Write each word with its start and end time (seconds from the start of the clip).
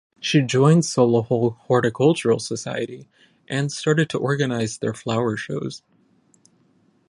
She 0.19 0.41
joined 0.41 0.81
Solihull 0.81 1.57
Horticultural 1.57 2.39
Society 2.39 3.07
and 3.47 3.71
started 3.71 4.09
to 4.09 4.17
organise 4.17 4.75
their 4.79 4.95
flower 4.95 5.37
shows. 5.37 5.83